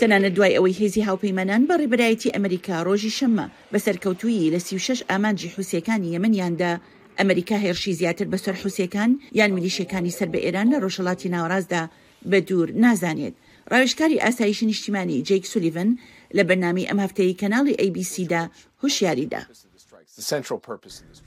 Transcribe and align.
تەنانە 0.00 0.30
دوای 0.36 0.54
ئەوەی 0.56 0.78
هێزی 0.80 1.06
هاوپەیمانان 1.08 1.62
بە 1.68 1.74
ڕێبرایەتی 1.80 2.32
ئەمریکا 2.34 2.76
ڕۆژی 2.88 3.16
شەممە 3.18 3.46
بە 3.72 3.78
سەرکەوتویی 3.86 4.50
لە 4.54 4.58
36 4.68 5.00
ئامانجی 5.08 5.52
حوسەکانی 5.56 6.12
یەمنیاندا 6.14 6.72
ئەمریکا 7.18 7.56
هێرشی 7.64 7.96
زیاتر 8.00 8.26
بەسەر 8.32 8.54
حوسەکان 8.62 9.10
یان 9.38 9.50
میلیشەکانی 9.56 10.16
سەر 10.18 10.28
بە 10.34 10.38
ئێران 10.44 10.68
لە 10.72 10.78
ڕۆژەڵاتی 10.82 11.32
ناوەڕاستدا 11.34 11.82
بە 12.30 12.38
دوور 12.48 12.68
نازانێت 12.84 13.34
ڕاوشکاری 13.72 14.20
ئاسایشی 14.24 14.66
نیشتیمانی 14.70 15.22
جیک 15.28 15.44
سولیڤن 15.52 15.90
لە 16.36 16.42
بەنامی 16.48 16.88
ئەم 16.88 16.98
هەفتەی 17.04 17.38
کەناڵی 17.40 17.78
ABC 17.86 18.14
دا 18.32 18.42
هوشیاریدا. 18.82 19.42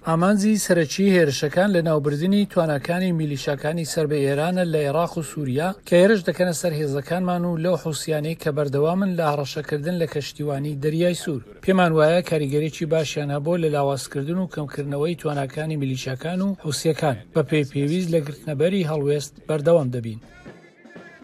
ئامانزی 0.10 0.54
سەرەکی 0.66 1.14
هێرشەکان 1.16 1.70
لە 1.76 1.82
ناوبردننی 1.90 2.48
توانەکانی 2.54 3.16
میلیشاکانی 3.20 3.90
سەر 3.94 4.06
بە 4.12 4.18
ئێرانە 4.26 4.64
لە 4.74 4.80
عێراق 4.86 5.14
و 5.18 5.28
سووریا 5.32 5.70
کە 5.88 5.94
هێرش 6.02 6.22
دەکەنە 6.28 6.54
سەر 6.62 6.74
هێزەکانمان 6.80 7.42
و 7.46 7.60
لەو 7.64 7.76
حوسیانەی 7.84 8.40
کە 8.44 8.50
بەردەوامن 8.58 9.12
لە 9.18 9.24
هەڕەشەکردن 9.32 9.96
لە 10.02 10.08
کەشتیوانی 10.14 10.80
دەریای 10.84 11.20
سوور 11.24 11.42
پێمان 11.64 11.92
وایە 11.98 12.26
کاریگەرێکی 12.30 12.90
باشیانە 12.94 13.38
بۆ 13.46 13.54
لە 13.64 13.70
لاوازکردن 13.76 14.38
و 14.40 14.52
کەمکردنەوەی 14.54 15.20
توانەکانی 15.22 15.80
میلیشاکان 15.82 16.40
و 16.42 16.50
حوسیەکان 16.66 17.18
بە 17.36 17.42
پێی 17.50 17.68
پێویست 17.72 18.10
لە 18.14 18.20
گرتنەبەری 18.26 18.88
هەڵوێست 18.92 19.32
بەردەوام 19.48 19.88
دەبین. 19.96 20.20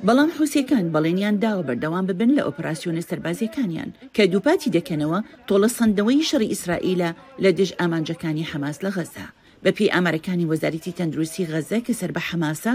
بەڵام 0.08 0.30
حوسەکان 0.38 0.86
بەڵێنیان 0.96 1.36
داوە 1.44 1.64
بەردەوام 1.68 2.06
ببن 2.10 2.30
لە 2.38 2.42
ئۆپراسسیۆنە 2.48 3.08
سەربازیەکانیان 3.10 3.90
کە 4.16 4.24
دووپاتی 4.34 4.74
دەکەنەوە 4.78 5.20
تۆڵە 5.48 5.70
سندەوەی 5.78 6.28
شەڕی 6.30 6.52
ئیسرائیلە 6.54 7.10
لە 7.44 7.50
دژ 7.60 7.70
ئامانجەکانی 7.80 8.50
حەماس 8.52 8.78
لە 8.86 8.90
غەزا 8.96 9.28
بە 9.64 9.72
پێی 9.78 9.94
ئامەرەکانی 9.94 10.50
وەزارەتی 10.52 10.96
تەندروستی 11.00 11.50
غەزە 11.52 11.80
کە 11.86 11.94
سەر 12.00 12.12
بە 12.16 12.22
حەماسە 12.30 12.74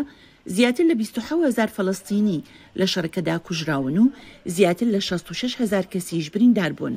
زیاتر 0.56 0.84
لە 0.90 0.94
20هزار 1.02 1.70
فلستینی 1.76 2.44
لە 2.80 2.86
شەڕەکەدا 2.92 3.36
کوژراون 3.46 3.96
و 4.02 4.12
زیاتر 4.56 4.86
لە 4.94 5.00
66 5.08 5.52
هزار 5.62 5.84
کەسیش 5.92 6.26
بریندار 6.34 6.72
بوون. 6.78 6.96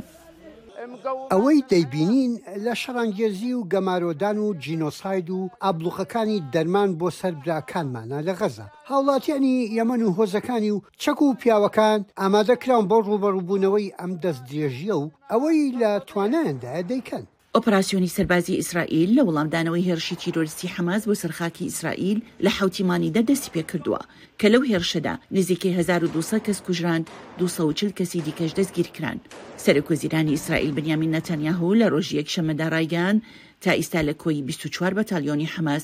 ئەوەی 1.32 1.60
دەیبینین 1.72 2.34
لە 2.66 2.74
شەڕانگێزی 2.82 3.52
و 3.58 3.68
گەمارۆدان 3.72 4.38
و 4.46 4.48
جینۆساید 4.64 5.28
و 5.38 5.40
ئابلوخەکانی 5.64 6.44
دەرمان 6.54 6.90
بۆ 7.00 7.08
سەربراکانمانە 7.20 8.20
لە 8.28 8.34
غەزە 8.40 8.68
هاوڵاتیانی 8.90 9.56
یەمەن 9.78 10.02
و 10.04 10.16
هۆزەکانی 10.18 10.72
و 10.76 10.84
چەک 11.02 11.20
و 11.22 11.28
پیاوەکان 11.42 12.00
ئامادەکراون 12.20 12.86
بۆ 12.90 12.98
ڕوبەڕووبوونەوەی 13.08 13.94
ئەم 14.00 14.12
دەست 14.24 14.42
درێژیە 14.50 14.96
و 15.00 15.12
ئەوەی 15.32 15.60
لە 15.82 15.92
توانایەندایە 16.10 16.84
دەیکەن 16.92 17.24
ئۆپراسسیۆنی 17.58 18.12
سەربازی 18.18 18.60
ئیسرائیل 18.60 19.10
لە 19.18 19.24
وەڵامدانەوەی 19.28 19.88
هێرشی 19.90 20.20
تیرۆریستی 20.24 20.72
حەماز 20.76 21.02
بۆ 21.08 21.14
سەرخاکی 21.22 21.64
ئیسرائیل 21.70 22.20
لە 22.46 22.52
حوتیمانیدا 22.58 23.22
دەستی 23.30 23.54
پێکردووە 23.56 24.02
کە 24.40 24.48
لەو 24.54 24.64
هێرشەدا 24.72 25.14
نزیکەی 25.38 25.74
1200 25.78 26.40
کەس 26.48 26.58
کوژراند 26.66 27.08
240 27.40 27.92
کەسی 28.00 28.22
دیکەش 28.28 28.52
دەستگیرکران 28.60 29.18
سەرکۆزیرانی 29.66 30.36
ئیسرائیل 30.36 30.72
بنیامین 30.78 31.14
نەتەنیاهو 31.18 31.70
لە 31.82 31.88
ڕۆژی 31.94 32.18
یەکشەمەدا 32.20 32.66
ڕایگەان 32.74 33.18
تا 33.64 33.72
ئیستا 33.80 34.02
لە 34.08 34.14
کۆی 34.22 34.42
24 34.42 34.94
بەتالیۆنی 35.00 35.52
حەماز 35.54 35.84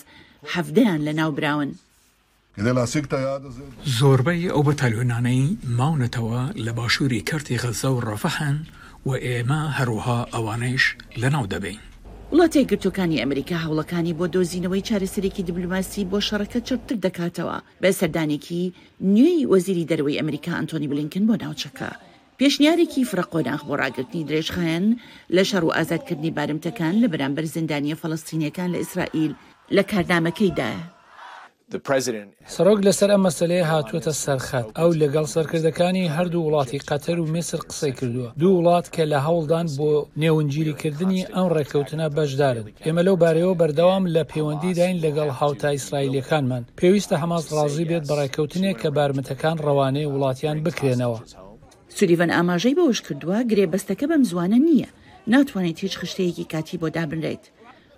هەفتدەیان 0.53 1.01
لە 1.07 1.13
ناو 1.19 1.31
براون 1.37 1.69
زۆربەی 3.97 4.45
ئەو 4.53 4.61
بەتالۆنانەی 4.67 5.45
ماونەتەوە 5.77 6.41
لە 6.65 6.71
باشووری 6.77 7.25
کەرتی 7.29 7.57
غەزە 7.63 7.89
و 7.91 8.03
ڕەفەحەن 8.07 8.57
و 9.09 9.11
ئێمە 9.25 9.61
هەروها 9.77 10.19
ئەوانەیش 10.33 10.85
لەناو 11.21 11.45
دەبین. 11.53 11.79
وڵاتی 12.33 12.67
گرتوەکانی 12.71 13.19
ئەمریکا 13.21 13.57
هەوڵەکانی 13.65 14.17
بۆ 14.19 14.25
دۆزینەوەی 14.35 14.85
چارەسەرێکی 14.89 15.45
دیبلوماسی 15.47 16.01
بۆ 16.11 16.17
شەڕەکە 16.27 16.59
چرتر 16.67 16.97
دەکاتەوە 17.05 17.57
بە 17.81 17.89
سەردانێکی 17.99 18.63
نوێی 19.15 19.47
وەزیری 19.53 19.87
دەروی 19.91 20.17
ئەمریکا 20.19 20.53
ئەنتۆنی 20.57 20.89
بلینکن 20.91 21.23
بۆ 21.29 21.35
ناوچەکە. 21.43 21.91
پێشنیارێکی 22.39 23.07
فرەقۆناغ 23.09 23.61
بۆ 23.67 23.73
ڕاگررتنی 23.81 24.25
درێژخەن 24.29 24.85
لە 25.35 25.43
شەڕ 25.49 25.63
و 25.65 25.73
ئازادکردنی 25.77 26.31
بارمتەکان 26.37 26.95
لە 27.03 27.07
بەرامبەر 27.13 27.45
زیندانیە 27.55 27.95
فەڵستینیەکان 28.01 28.69
لە 28.73 28.79
ئیسرائیل 28.83 29.31
لە 29.75 29.83
کارنامەکەیدا 29.91 30.71
سەرۆک 32.55 32.79
لەسەر 32.87 33.09
ئەم 33.13 33.21
مەسلەیە 33.27 33.65
هاتووەتە 33.71 34.13
سەرخەت 34.25 34.67
ئەو 34.79 34.89
لەگەڵ 35.01 35.25
سەرکردەکانی 35.33 36.11
هەردوو 36.15 36.45
وڵاتی 36.47 36.83
قەتەر 36.89 37.17
و 37.19 37.29
مێسر 37.33 37.61
قسەی 37.69 37.93
کردووە 37.99 38.29
دوو 38.41 38.53
وڵات 38.59 38.85
کە 38.95 39.03
لە 39.11 39.19
هەوڵدان 39.27 39.67
بۆ 39.77 39.89
نێونگیریکردنی 40.23 41.27
ئەم 41.33 41.47
ڕێککەوتنە 41.55 42.07
بەشدارن 42.15 42.67
ئێمە 42.85 43.01
لەو 43.07 43.15
بارەوە 43.23 43.59
بەردەوام 43.61 44.03
لە 44.15 44.21
پەیوەندی 44.31 44.75
داین 44.79 45.01
لەگەڵ 45.05 45.29
هاوتا 45.39 45.69
ئیسرائیلەکانمان 45.75 46.63
پێویستە 46.79 47.15
هەماس 47.23 47.45
ڕازی 47.55 47.87
بێت 47.89 48.03
بەڕێککەوتنێک 48.09 48.77
کە 48.81 48.89
بارمتەکان 48.95 49.57
ڕەوانەی 49.65 50.09
وڵاتیان 50.13 50.57
بکرێنەوە 50.65 51.19
سوریڤەن 51.95 52.31
ئاماژەی 52.35 52.77
بەوش 52.79 52.99
کردووە 53.07 53.39
گرێبەستەکە 53.51 54.05
بەم 54.11 54.23
زوانە 54.29 54.59
نییە 54.67 54.89
ناتوانێت 55.33 55.77
هیچ 55.83 55.93
خشتەیەکی 56.01 56.49
کاتی 56.53 56.77
بۆ 56.81 56.87
دابنرێت. 56.95 57.45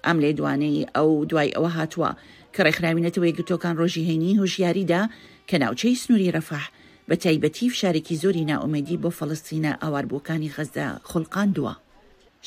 ئەم 0.08 0.18
لێ 0.24 0.32
دوانەی 0.40 0.88
ئەو 0.96 1.10
دوای 1.32 1.54
ئەوە 1.56 1.70
هاتووە 1.78 2.12
کە 2.54 2.60
ڕێکخراوینەتەوەی 2.66 3.36
گرتۆکان 3.38 3.76
ڕۆژی 3.80 4.08
هێنی 4.10 4.38
هۆژیاریدا 4.42 5.02
کە 5.50 5.56
ناوچەی 5.64 6.00
سنووری 6.04 6.34
ڕەفاح 6.36 6.66
بە 7.10 7.16
تایبەتیف 7.24 7.74
شارێکی 7.82 8.20
زۆری 8.24 8.48
ناومەدی 8.52 9.00
بۆ 9.04 9.10
فەڵستینە 9.20 9.72
ئاواربووەکانی 9.82 10.54
غەزدا 10.56 10.88
خولقاندووە. 11.10 11.74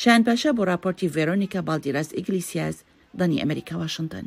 شان 0.00 0.20
پاشە 0.26 0.50
بۆ 0.56 0.62
راپۆرتی 0.70 1.12
ڤێرۆنیکا 1.14 1.60
بالدیراز 1.68 2.08
ئیگلیسیاز 2.18 2.76
دەنی 3.18 3.40
ئەمریکا 3.42 3.74
وااشنگتن. 3.78 4.26